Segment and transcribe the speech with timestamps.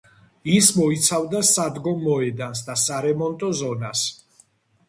[0.51, 4.03] ის მოიცავდა სადგომ მოედანს და სარემონტო ზონას.